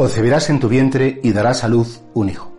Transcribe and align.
Concebirás 0.00 0.48
en 0.48 0.60
tu 0.60 0.70
vientre 0.70 1.20
y 1.22 1.34
darás 1.34 1.62
a 1.62 1.68
luz 1.68 2.00
un 2.14 2.30
hijo. 2.30 2.50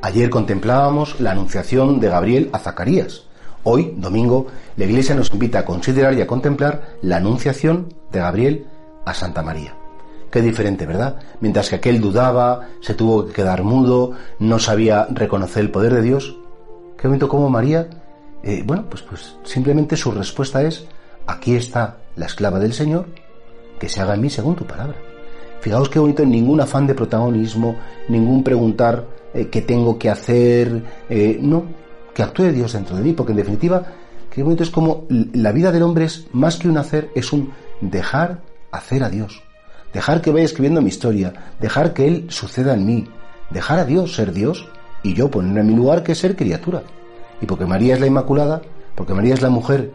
Ayer 0.00 0.30
contemplábamos 0.30 1.18
la 1.18 1.32
anunciación 1.32 1.98
de 1.98 2.08
Gabriel 2.08 2.50
a 2.52 2.60
Zacarías. 2.60 3.24
Hoy, 3.64 3.96
domingo, 3.96 4.46
la 4.76 4.84
Iglesia 4.84 5.16
nos 5.16 5.32
invita 5.32 5.58
a 5.58 5.64
considerar 5.64 6.14
y 6.14 6.20
a 6.20 6.26
contemplar 6.28 6.98
la 7.02 7.16
anunciación 7.16 7.92
de 8.12 8.20
Gabriel 8.20 8.66
a 9.04 9.12
Santa 9.12 9.42
María. 9.42 9.74
Qué 10.30 10.40
diferente, 10.40 10.86
¿verdad? 10.86 11.16
Mientras 11.40 11.68
que 11.68 11.74
aquel 11.74 12.00
dudaba, 12.00 12.68
se 12.80 12.94
tuvo 12.94 13.26
que 13.26 13.32
quedar 13.32 13.64
mudo, 13.64 14.12
no 14.38 14.60
sabía 14.60 15.08
reconocer 15.10 15.64
el 15.64 15.72
poder 15.72 15.94
de 15.94 16.02
Dios. 16.02 16.36
Qué 16.96 17.08
bonito 17.08 17.28
como 17.28 17.50
María, 17.50 17.88
eh, 18.44 18.62
bueno, 18.64 18.84
pues, 18.88 19.02
pues 19.02 19.34
simplemente 19.42 19.96
su 19.96 20.12
respuesta 20.12 20.62
es, 20.62 20.86
aquí 21.26 21.56
está 21.56 21.96
la 22.14 22.26
esclava 22.26 22.60
del 22.60 22.72
Señor, 22.72 23.06
que 23.80 23.88
se 23.88 24.00
haga 24.00 24.14
en 24.14 24.20
mí 24.20 24.30
según 24.30 24.54
tu 24.54 24.64
palabra. 24.64 25.11
Fijaos 25.62 25.88
qué 25.88 26.00
bonito, 26.00 26.26
ningún 26.26 26.60
afán 26.60 26.88
de 26.88 26.94
protagonismo, 26.94 27.76
ningún 28.08 28.42
preguntar 28.42 29.06
eh, 29.32 29.46
qué 29.46 29.62
tengo 29.62 29.96
que 29.96 30.10
hacer, 30.10 30.82
eh, 31.08 31.38
no, 31.40 31.62
que 32.12 32.24
actúe 32.24 32.50
Dios 32.50 32.72
dentro 32.72 32.96
de 32.96 33.02
mí, 33.02 33.12
porque 33.12 33.30
en 33.30 33.38
definitiva, 33.38 33.86
qué 34.28 34.42
bonito 34.42 34.64
es 34.64 34.70
como 34.70 35.06
la 35.08 35.52
vida 35.52 35.70
del 35.70 35.84
hombre 35.84 36.06
es 36.06 36.26
más 36.32 36.56
que 36.56 36.68
un 36.68 36.78
hacer, 36.78 37.10
es 37.14 37.32
un 37.32 37.52
dejar 37.80 38.40
hacer 38.72 39.04
a 39.04 39.08
Dios, 39.08 39.44
dejar 39.94 40.20
que 40.20 40.32
vaya 40.32 40.46
escribiendo 40.46 40.82
mi 40.82 40.88
historia, 40.88 41.32
dejar 41.60 41.94
que 41.94 42.08
Él 42.08 42.26
suceda 42.28 42.74
en 42.74 42.84
mí, 42.84 43.06
dejar 43.50 43.78
a 43.78 43.84
Dios 43.84 44.16
ser 44.16 44.32
Dios 44.32 44.66
y 45.04 45.14
yo 45.14 45.30
ponerme 45.30 45.60
en 45.60 45.68
mi 45.68 45.76
lugar 45.76 46.02
que 46.02 46.16
ser 46.16 46.34
criatura. 46.34 46.82
Y 47.40 47.46
porque 47.46 47.66
María 47.66 47.94
es 47.94 48.00
la 48.00 48.08
Inmaculada, 48.08 48.62
porque 48.96 49.14
María 49.14 49.34
es 49.34 49.42
la 49.42 49.50
mujer 49.50 49.92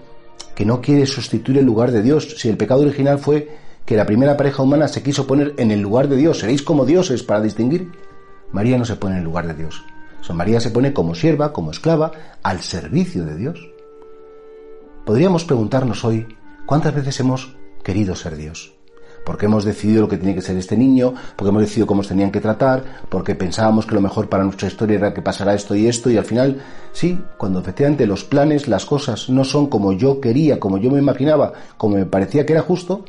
que 0.55 0.63
no 0.63 0.79
quiere 0.79 1.05
sustituir 1.05 1.57
el 1.57 1.65
lugar 1.65 1.91
de 1.91 2.01
Dios, 2.01 2.35
si 2.37 2.47
el 2.47 2.55
pecado 2.55 2.83
original 2.83 3.19
fue 3.19 3.66
que 3.87 3.95
la 3.95 4.05
primera 4.05 4.35
pareja 4.35 4.61
humana 4.61 4.89
se 4.89 5.01
quiso 5.01 5.25
poner 5.25 5.53
en 5.57 5.71
el 5.71 5.79
lugar 5.79 6.09
de 6.09 6.17
Dios, 6.17 6.39
seréis 6.39 6.61
como 6.61 6.85
dioses 6.85 7.23
para 7.23 7.39
distinguir. 7.39 7.89
María 8.51 8.77
no 8.77 8.83
se 8.83 8.97
pone 8.97 9.13
en 9.13 9.19
el 9.19 9.23
lugar 9.23 9.47
de 9.47 9.53
Dios. 9.53 9.81
So, 10.19 10.33
María 10.33 10.59
se 10.59 10.71
pone 10.71 10.91
como 10.91 11.15
sierva, 11.15 11.53
como 11.53 11.71
esclava, 11.71 12.11
al 12.43 12.59
servicio 12.59 13.23
de 13.23 13.37
Dios. 13.37 13.65
Podríamos 15.05 15.45
preguntarnos 15.45 16.03
hoy 16.03 16.27
cuántas 16.65 16.93
veces 16.93 17.17
hemos 17.21 17.55
querido 17.81 18.13
ser 18.13 18.35
Dios. 18.35 18.73
Porque 19.25 19.45
hemos 19.45 19.63
decidido 19.63 20.01
lo 20.01 20.09
que 20.09 20.17
tiene 20.17 20.35
que 20.35 20.41
ser 20.41 20.57
este 20.57 20.75
niño, 20.75 21.13
porque 21.37 21.49
hemos 21.49 21.61
decidido 21.61 21.87
cómo 21.87 22.03
se 22.03 22.09
tenían 22.09 22.31
que 22.31 22.41
tratar, 22.41 22.83
porque 23.07 23.35
pensábamos 23.35 23.85
que 23.85 23.95
lo 23.95 24.01
mejor 24.01 24.27
para 24.27 24.43
nuestra 24.43 24.67
historia 24.67 24.97
era 24.97 25.13
que 25.13 25.21
pasara 25.21 25.53
esto 25.53 25.75
y 25.75 25.87
esto, 25.87 26.09
y 26.09 26.17
al 26.17 26.25
final, 26.25 26.61
sí, 26.91 27.21
cuando 27.37 27.59
efectivamente 27.59 28.05
los 28.05 28.25
planes, 28.25 28.67
las 28.67 28.85
cosas 28.85 29.29
no 29.29 29.45
son 29.45 29.67
como 29.67 29.93
yo 29.93 30.19
quería, 30.19 30.59
como 30.59 30.77
yo 30.77 30.91
me 30.91 30.99
imaginaba, 30.99 31.53
como 31.77 31.95
me 31.95 32.05
parecía 32.05 32.45
que 32.45 32.51
era 32.51 32.61
justo, 32.61 33.05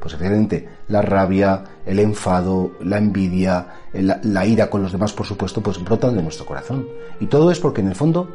pues 0.00 0.14
efectivamente 0.14 0.68
la 0.88 1.02
rabia, 1.02 1.62
el 1.84 1.98
enfado, 1.98 2.72
la 2.80 2.98
envidia, 2.98 3.66
la, 3.92 4.18
la, 4.24 4.46
ira 4.46 4.70
con 4.70 4.82
los 4.82 4.92
demás, 4.92 5.12
por 5.12 5.26
supuesto, 5.26 5.60
pues 5.60 5.82
brotan 5.84 6.16
de 6.16 6.22
nuestro 6.22 6.46
corazón. 6.46 6.88
Y 7.20 7.26
todo 7.26 7.50
es 7.50 7.60
porque 7.60 7.82
en 7.82 7.88
el 7.88 7.94
fondo 7.94 8.34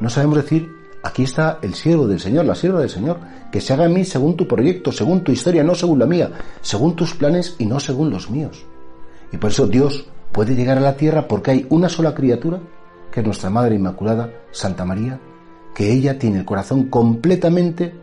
no 0.00 0.10
sabemos 0.10 0.38
decir, 0.38 0.68
aquí 1.02 1.22
está 1.22 1.58
el 1.62 1.74
siervo 1.74 2.06
del 2.06 2.20
Señor, 2.20 2.44
la 2.44 2.54
sierva 2.54 2.80
del 2.80 2.90
Señor, 2.90 3.18
que 3.52 3.60
se 3.60 3.72
haga 3.72 3.86
en 3.86 3.94
mí 3.94 4.04
según 4.04 4.36
tu 4.36 4.46
proyecto, 4.46 4.90
según 4.90 5.22
tu 5.22 5.32
historia, 5.32 5.62
no 5.62 5.74
según 5.74 6.00
la 6.00 6.06
mía, 6.06 6.30
según 6.60 6.96
tus 6.96 7.14
planes 7.14 7.54
y 7.58 7.66
no 7.66 7.78
según 7.78 8.10
los 8.10 8.28
míos. 8.28 8.66
Y 9.32 9.36
por 9.36 9.50
eso 9.50 9.66
Dios 9.66 10.06
puede 10.32 10.54
llegar 10.54 10.78
a 10.78 10.82
la 10.82 10.96
tierra 10.96 11.28
porque 11.28 11.52
hay 11.52 11.66
una 11.70 11.88
sola 11.88 12.14
criatura, 12.14 12.60
que 13.12 13.20
es 13.20 13.26
nuestra 13.26 13.50
Madre 13.50 13.76
Inmaculada, 13.76 14.30
Santa 14.50 14.84
María, 14.84 15.20
que 15.74 15.92
ella 15.92 16.18
tiene 16.18 16.40
el 16.40 16.44
corazón 16.44 16.84
completamente 16.84 17.94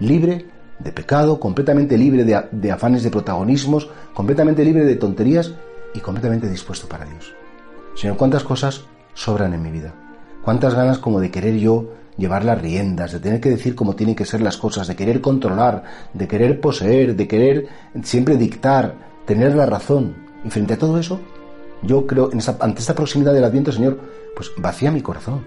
libre 0.00 0.46
de 0.82 0.92
pecado, 0.92 1.38
completamente 1.38 1.96
libre 1.96 2.24
de, 2.24 2.42
de, 2.50 2.72
afanes 2.72 3.02
de 3.02 3.10
protagonismos, 3.10 3.88
completamente 4.14 4.64
libre 4.64 4.84
de 4.84 4.96
tonterías 4.96 5.52
y 5.94 6.00
completamente 6.00 6.48
dispuesto 6.48 6.88
para 6.88 7.04
Dios. 7.04 7.34
Señor, 7.94 8.16
cuántas 8.16 8.42
cosas 8.42 8.84
sobran 9.14 9.54
en 9.54 9.62
mi 9.62 9.70
vida. 9.70 9.94
Cuántas 10.42 10.74
ganas 10.74 10.98
como 10.98 11.20
de 11.20 11.30
querer 11.30 11.56
yo 11.56 11.92
llevar 12.16 12.44
las 12.44 12.60
riendas, 12.60 13.12
de 13.12 13.20
tener 13.20 13.40
que 13.40 13.50
decir 13.50 13.74
cómo 13.74 13.94
tienen 13.94 14.14
que 14.14 14.24
ser 14.24 14.40
las 14.40 14.56
cosas, 14.56 14.86
de 14.86 14.96
querer 14.96 15.20
controlar, 15.20 15.84
de 16.12 16.28
querer 16.28 16.60
poseer, 16.60 17.14
de 17.16 17.28
querer 17.28 17.68
siempre 18.02 18.36
dictar, 18.36 18.94
tener 19.24 19.54
la 19.54 19.66
razón. 19.66 20.14
Y 20.44 20.50
frente 20.50 20.74
a 20.74 20.78
todo 20.78 20.98
eso, 20.98 21.20
yo 21.82 22.06
creo, 22.06 22.30
en 22.32 22.40
ante 22.60 22.80
esta 22.80 22.94
proximidad 22.94 23.32
del 23.32 23.44
Adviento, 23.44 23.72
Señor, 23.72 23.98
pues 24.34 24.50
vacía 24.58 24.90
mi 24.90 25.00
corazón. 25.00 25.42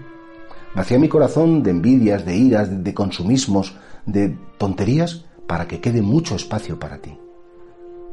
Vacía 0.74 0.98
mi 0.98 1.08
corazón 1.08 1.62
de 1.62 1.70
envidias, 1.70 2.24
de 2.24 2.36
iras, 2.36 2.84
de 2.84 2.94
consumismos, 2.94 3.76
de 4.04 4.36
tonterías 4.58 5.25
para 5.46 5.66
que 5.66 5.80
quede 5.80 6.02
mucho 6.02 6.34
espacio 6.34 6.78
para 6.78 6.98
ti. 6.98 7.18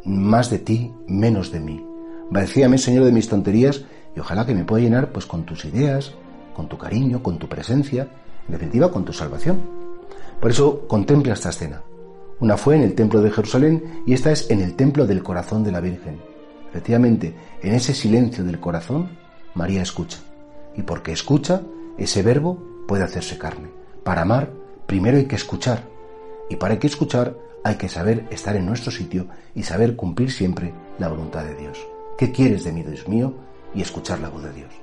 Más 0.05 0.49
de 0.49 0.59
ti, 0.59 0.91
menos 1.07 1.51
de 1.51 1.59
mí. 1.59 1.85
Vacíame, 2.29 2.77
Señor, 2.77 3.05
de 3.05 3.11
mis 3.11 3.29
tonterías 3.29 3.85
y 4.15 4.19
ojalá 4.19 4.45
que 4.45 4.55
me 4.55 4.65
pueda 4.65 4.83
llenar 4.83 5.11
pues 5.11 5.25
con 5.25 5.43
tus 5.43 5.65
ideas, 5.65 6.13
con 6.55 6.67
tu 6.67 6.77
cariño, 6.77 7.23
con 7.23 7.37
tu 7.39 7.47
presencia, 7.47 8.07
en 8.47 8.51
definitiva 8.51 8.91
con 8.91 9.05
tu 9.05 9.13
salvación. 9.13 9.61
Por 10.39 10.51
eso 10.51 10.87
contempla 10.87 11.33
esta 11.33 11.49
escena. 11.49 11.81
Una 12.39 12.57
fue 12.57 12.75
en 12.75 12.83
el 12.83 12.95
templo 12.95 13.21
de 13.21 13.31
Jerusalén 13.31 14.03
y 14.05 14.13
esta 14.13 14.31
es 14.31 14.49
en 14.49 14.61
el 14.61 14.75
templo 14.75 15.05
del 15.05 15.23
corazón 15.23 15.63
de 15.63 15.71
la 15.71 15.79
Virgen. 15.79 16.19
Efectivamente, 16.69 17.35
en 17.61 17.73
ese 17.73 17.93
silencio 17.93 18.43
del 18.43 18.59
corazón, 18.59 19.09
María 19.53 19.81
escucha. 19.81 20.19
Y 20.75 20.81
porque 20.81 21.11
escucha, 21.11 21.61
ese 21.97 22.23
verbo 22.23 22.57
puede 22.87 23.03
hacerse 23.03 23.37
carne. 23.37 23.69
Para 24.03 24.23
amar, 24.23 24.51
primero 24.87 25.17
hay 25.17 25.25
que 25.25 25.35
escuchar. 25.35 25.92
Y 26.53 26.55
para 26.55 26.77
que 26.77 26.85
escuchar, 26.85 27.35
hay 27.63 27.77
que 27.77 27.89
saber 27.89 28.27
estar 28.29 28.55
en 28.55 28.67
nuestro 28.67 28.91
sitio 28.91 29.25
y 29.55 29.63
saber 29.63 29.95
cumplir 29.95 30.31
siempre 30.31 30.71
la 30.99 31.07
voluntad 31.07 31.43
de 31.43 31.55
Dios. 31.55 31.79
¿Qué 32.15 32.31
quieres 32.31 32.63
de 32.63 32.71
mí, 32.71 32.83
Dios 32.83 33.07
mío? 33.07 33.33
Y 33.73 33.81
escuchar 33.81 34.19
la 34.19 34.29
voz 34.29 34.43
de 34.43 34.53
Dios. 34.53 34.82